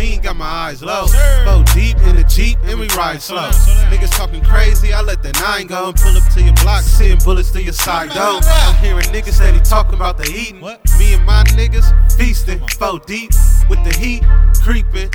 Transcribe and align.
lean, 0.00 0.20
got 0.20 0.36
my 0.36 0.46
eyes 0.46 0.82
low. 0.82 1.06
Four 1.44 1.64
deep 1.74 1.98
in 2.08 2.16
the 2.16 2.24
Jeep, 2.28 2.58
and 2.64 2.78
we 2.78 2.88
ride 2.96 3.20
slow. 3.20 3.48
Niggas 3.90 4.10
talking 4.16 4.42
crazy, 4.44 4.92
I 4.92 5.02
let 5.02 5.22
the 5.22 5.32
nine 5.32 5.66
go 5.66 5.88
and 5.88 5.96
pull 5.96 6.16
up 6.16 6.26
to 6.34 6.42
your 6.42 6.54
block, 6.54 6.82
sitting 6.82 7.18
bullets 7.24 7.50
to 7.52 7.62
your 7.62 7.72
side 7.72 8.10
door. 8.10 8.40
I'm 8.42 8.76
hearing 8.82 9.06
niggas 9.06 9.34
steady 9.34 9.60
talking 9.60 9.94
about 9.94 10.16
the 10.16 10.28
eating. 10.30 10.60
Me 10.60 11.14
and 11.14 11.24
my 11.24 11.44
niggas 11.58 11.88
feasting, 12.16 12.60
four 12.78 12.98
deep 13.00 13.30
with 13.68 13.82
the 13.84 13.94
heat 13.98 14.22
creeping. 14.62 15.10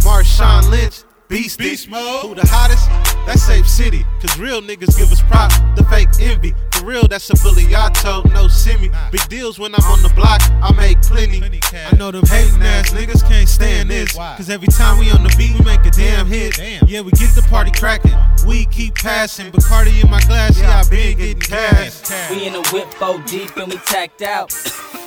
Marshawn 0.00 0.70
Lynch, 0.70 1.04
beast, 1.28 1.58
Beast 1.58 1.88
mode. 1.88 2.22
Who 2.22 2.34
the 2.34 2.46
hottest? 2.46 2.88
That's 3.26 3.48
Ape 3.48 3.66
City. 3.66 4.04
Cause 4.20 4.38
real 4.38 4.60
niggas 4.60 4.96
give 4.98 5.10
us 5.12 5.22
props, 5.22 5.58
the 5.76 5.84
fake 5.90 6.08
envy. 6.20 6.53
For 6.84 6.90
real, 6.90 7.08
that's 7.08 7.30
a 7.30 7.42
bully 7.42 7.74
I 7.74 7.88
told, 7.94 8.30
no 8.34 8.46
semi. 8.46 8.90
Big 9.10 9.26
deals 9.30 9.58
when 9.58 9.74
I'm 9.74 9.84
on 9.84 10.02
the 10.02 10.10
block, 10.10 10.42
I 10.60 10.70
make 10.76 11.00
plenty. 11.00 11.38
Plenty. 11.38 11.60
I 11.72 11.96
know 11.96 12.10
them 12.10 12.26
hating 12.26 12.60
ass 12.60 12.92
niggas 12.92 13.26
can't 13.26 13.48
stand 13.48 13.88
this. 13.88 14.12
Cause 14.12 14.50
every 14.50 14.68
time 14.68 14.98
we 14.98 15.10
on 15.10 15.22
the 15.22 15.34
beat, 15.38 15.58
we 15.58 15.64
make 15.64 15.86
a 15.86 15.90
damn 15.90 16.26
hit. 16.26 16.56
Damn. 16.56 16.86
Yeah, 16.86 17.00
we 17.00 17.10
get 17.12 17.34
the 17.34 17.40
party 17.48 17.70
cracking. 17.70 18.14
We 18.46 18.66
keep 18.66 18.96
passing. 18.96 19.50
Bacardi 19.50 20.04
in 20.04 20.10
my 20.10 20.20
glass, 20.24 20.60
yeah, 20.60 20.82
I 20.84 20.90
been 20.90 21.16
getting 21.16 21.40
cash. 21.40 22.02
We 22.30 22.46
in 22.46 22.52
the 22.52 22.60
whip 22.70 22.92
four 22.92 23.18
deep 23.20 23.56
and 23.56 23.72
we 23.72 23.78
tacked 23.78 24.20
out. 24.20 24.50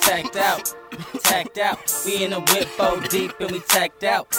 Tacked 0.01 0.35
out. 0.35 0.73
Tacked 1.21 1.59
out. 1.59 1.93
We 2.07 2.23
in 2.23 2.31
the 2.31 2.39
whip 2.39 2.69
four 2.69 2.99
deep 3.01 3.39
and 3.39 3.51
we 3.51 3.59
tacked 3.59 4.03
out. 4.03 4.31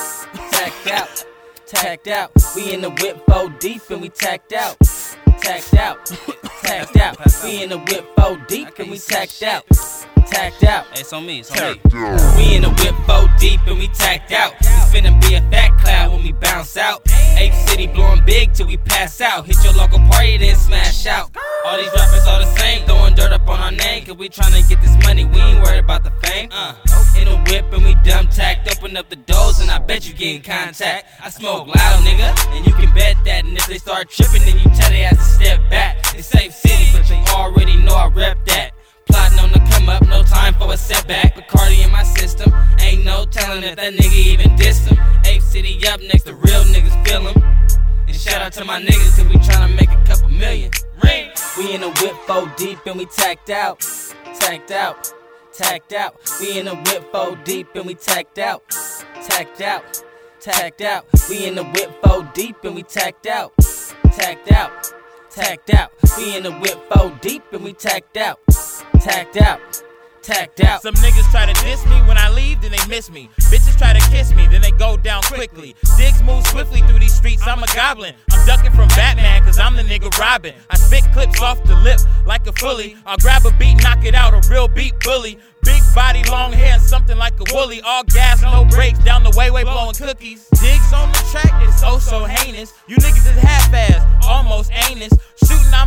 Tacked 0.50 0.88
out. 0.88 1.24
Tacked 1.66 2.08
out. 2.08 2.32
We 2.56 2.74
in 2.74 2.80
the 2.80 2.90
whip 2.90 3.24
four 3.28 3.48
deep 3.60 3.88
and 3.90 4.02
we 4.02 4.08
tacked 4.08 4.52
out. 4.52 4.76
Tacked 5.40 5.74
out. 5.74 6.10
Tacked 6.68 6.98
out. 6.98 7.16
We 7.42 7.62
in 7.62 7.70
the 7.70 7.78
whip 7.78 8.04
four 8.14 8.36
deep 8.46 8.78
and 8.78 8.90
we 8.90 8.98
tacked 8.98 9.42
out. 9.42 9.64
Tacked 10.26 10.64
out. 10.64 10.84
Hey, 10.92 11.00
it's 11.00 11.14
on 11.14 11.24
me, 11.24 11.40
it's 11.40 11.50
on 11.50 11.72
me. 11.72 11.80
We 12.36 12.56
in 12.56 12.62
the 12.62 12.68
whip 12.68 12.94
four 13.06 13.26
deep 13.38 13.60
and 13.66 13.78
we 13.78 13.88
tacked 13.88 14.32
out. 14.32 14.52
We 14.60 15.00
finna 15.00 15.18
be 15.18 15.36
a 15.36 15.40
fat 15.50 15.78
cloud 15.80 16.12
when 16.12 16.22
we 16.22 16.32
bounce 16.32 16.76
out. 16.76 17.00
Ape 17.38 17.54
City 17.54 17.86
blowing 17.86 18.22
big 18.26 18.52
till 18.52 18.66
we 18.66 18.76
pass 18.76 19.22
out. 19.22 19.46
Hit 19.46 19.56
your 19.64 19.72
local 19.72 19.98
party, 20.10 20.36
then 20.36 20.56
smash 20.56 21.06
out. 21.06 21.34
All 21.64 21.78
these 21.78 21.86
rappers 21.96 22.26
all 22.26 22.38
the 22.38 22.56
same, 22.58 22.84
throwing 22.84 23.14
dirt 23.14 23.32
up 23.32 23.48
on 23.48 23.58
our 23.60 23.72
name. 23.72 24.04
Cause 24.04 24.16
we 24.18 24.28
tryna 24.28 24.68
get 24.68 24.82
this 24.82 24.94
money, 25.06 25.24
we 25.24 25.40
ain't 25.40 25.64
worried 25.64 25.84
about 25.84 26.04
the 26.04 26.10
fame. 26.28 26.50
Uh, 26.52 26.74
in 27.18 27.24
the 27.24 27.36
whip 27.50 27.64
and 27.72 27.82
we 27.82 27.94
dumb 28.04 28.28
tacked. 28.28 28.68
Open 28.76 28.94
up 28.98 29.08
the 29.08 29.16
doors 29.16 29.60
and 29.60 29.70
I 29.70 29.78
bet 29.78 30.06
you 30.06 30.12
get 30.12 30.36
in 30.36 30.42
contact. 30.42 31.06
I 31.24 31.30
smoke 31.30 31.66
loud, 31.66 32.04
nigga, 32.04 32.28
and 32.54 32.66
you 32.66 32.74
can 32.74 32.94
bet 32.94 33.16
that. 33.24 33.46
And 33.46 33.56
if 33.56 33.66
they 33.66 33.78
start 33.78 34.10
tripping, 34.10 34.42
then 34.42 34.58
you 34.58 34.67
setback. 41.08 41.34
Bacardi 41.34 41.84
in 41.84 41.90
my 41.90 42.02
system, 42.02 42.52
ain't 42.80 43.04
no 43.04 43.24
telling 43.26 43.64
if 43.64 43.76
that 43.76 43.94
nigga 43.94 44.12
even 44.12 44.50
dissed 44.56 44.88
him. 44.88 44.98
Ape 45.24 45.42
City 45.42 45.80
up 45.88 46.00
next 46.00 46.24
to 46.24 46.34
real 46.34 46.62
niggas 46.64 47.06
feel 47.06 47.26
him. 47.26 47.42
And 48.06 48.16
shout 48.16 48.42
out 48.42 48.52
to 48.54 48.64
my 48.64 48.80
niggas, 48.80 49.16
cause 49.16 49.26
we 49.26 49.36
tryna 49.36 49.74
make 49.76 49.90
a 49.90 50.04
couple 50.04 50.28
million. 50.28 50.70
Ring! 51.02 51.30
We 51.56 51.74
in 51.74 51.80
the 51.80 51.90
whip 51.90 52.14
four 52.26 52.52
deep 52.56 52.78
and 52.86 52.98
we 52.98 53.06
tacked 53.06 53.50
out. 53.50 53.80
Tacked 54.38 54.70
out. 54.70 55.12
Tacked 55.52 55.92
out. 55.92 56.14
We 56.40 56.58
in 56.58 56.66
the 56.66 56.76
whip 56.76 57.10
four 57.12 57.36
deep 57.44 57.74
and 57.74 57.86
we 57.86 57.94
tacked 57.94 58.38
out. 58.38 58.62
Tacked 59.22 59.60
out. 59.60 60.02
Tacked 60.40 60.80
out. 60.82 61.06
We 61.28 61.46
in 61.46 61.56
the 61.56 61.64
whip 61.64 61.90
four 62.02 62.30
deep 62.34 62.62
and 62.64 62.74
we 62.74 62.82
tacked 62.82 63.26
out. 63.26 63.52
Tacked 64.12 64.52
out. 64.52 64.92
Tacked 65.30 65.70
out. 65.70 65.92
We 66.16 66.36
in 66.36 66.42
the 66.44 66.52
whip 66.52 66.78
four 66.92 67.10
deep 67.20 67.42
and 67.52 67.64
we 67.64 67.72
tacked 67.72 68.16
out. 68.16 68.38
Tacked 69.00 69.36
out. 69.36 69.82
Tacked 70.22 70.60
out. 70.60 70.82
Some 70.82 70.94
niggas 70.96 71.30
try 71.30 71.46
to 71.46 71.64
diss 71.64 71.84
me 71.86 72.00
when 72.02 72.18
I 72.18 72.28
leave, 72.30 72.60
then 72.60 72.72
they 72.72 72.86
miss 72.88 73.10
me. 73.10 73.30
Bitches 73.50 73.78
try 73.78 73.92
to 73.92 74.10
kiss 74.10 74.34
me, 74.34 74.46
then 74.46 74.60
they 74.60 74.72
go 74.72 74.96
down 74.96 75.22
quickly. 75.22 75.74
Diggs 75.96 76.22
move 76.22 76.46
swiftly 76.46 76.80
through 76.82 76.98
these 76.98 77.14
streets, 77.14 77.46
I'm 77.46 77.62
a 77.62 77.66
goblin. 77.74 78.14
I'm 78.30 78.46
ducking 78.46 78.72
from 78.72 78.88
Batman, 78.88 79.42
cause 79.42 79.58
I'm 79.58 79.74
the 79.76 79.82
nigga 79.82 80.10
Robin. 80.18 80.54
I 80.70 80.76
spit 80.76 81.04
clips 81.12 81.40
off 81.40 81.62
the 81.64 81.76
lip 81.76 82.00
like 82.26 82.46
a 82.46 82.52
fully. 82.52 82.96
I'll 83.06 83.16
grab 83.16 83.46
a 83.46 83.52
beat, 83.52 83.82
knock 83.82 84.04
it 84.04 84.14
out, 84.14 84.34
a 84.34 84.48
real 84.50 84.68
beat 84.68 84.98
bully. 85.00 85.38
Big 85.64 85.82
body, 85.94 86.22
long 86.24 86.52
hair, 86.52 86.78
something 86.78 87.16
like 87.16 87.34
a 87.40 87.54
woolly. 87.54 87.80
All 87.82 88.04
gas, 88.04 88.42
no 88.42 88.64
brakes, 88.64 88.98
down 89.00 89.22
the 89.24 89.30
way, 89.36 89.50
way 89.50 89.64
blowing 89.64 89.94
cookies. 89.94 90.46
Diggs 90.60 90.92
on 90.92 91.10
the 91.12 91.24
track 91.30 91.66
is 91.66 91.82
oh 91.84 91.98
so 91.98 92.24
heinous. 92.24 92.72
You 92.86 92.96
niggas 92.96 93.26
is 93.30 93.38
half 93.42 93.72
ass, 93.72 94.24
almost 94.26 94.70
anus. 94.72 95.12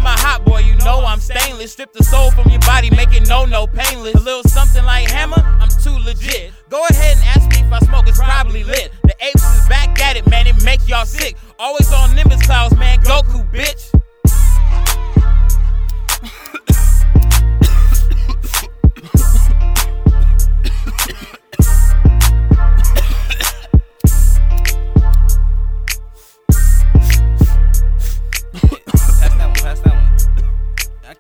On 0.02 0.06
my 0.06 0.18
hot 0.18 0.44
boy, 0.44 0.62
you 0.62 0.76
know 0.78 1.06
I'm 1.06 1.20
stainless. 1.20 1.74
Strip 1.74 1.94
the 1.94 2.04
soul 2.04 2.32
from 2.32 2.50
your 2.50 2.60
body, 2.62 2.90
make 2.90 3.14
it 3.14 3.30
no, 3.30 3.46
no 3.46 3.68
painless. 3.68 4.16
A 4.16 4.20
little 4.20 4.42
something 4.50 4.84
like 4.84 5.08
hammer, 5.08 5.38
I'm 5.62 5.70
too 5.70 5.96
legit. 6.04 6.54
Go 6.70 6.84
ahead 6.90 7.18
and 7.18 7.26
ask 7.28 7.48
me 7.52 7.68
if 7.68 7.72
I 7.72 7.78
smoke, 7.86 8.08
it's 8.08 8.18
probably 8.18 8.64
lit. 8.64 8.92
The 9.04 9.14
apes 9.22 9.44
is 9.44 9.70
back 9.70 10.02
at 10.02 10.18
it, 10.18 10.28
man, 10.28 10.48
it 10.48 10.64
make 10.64 10.90
y'all 10.90 11.06
sick. 11.06 11.36
Always 11.60 11.94
on 11.94 12.16
Nimbus 12.16 12.42
clouds, 12.42 12.76
man, 12.78 12.98
Goku, 13.02 13.48
bitch. 13.54 13.91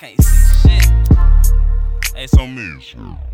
Can't 0.01 0.23
see 0.23 0.67
shit. 0.67 0.91
It's 2.15 2.33
on 2.33 2.55
me. 2.55 3.30